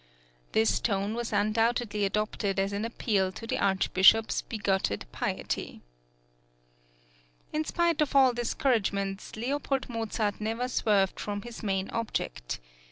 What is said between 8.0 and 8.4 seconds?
of all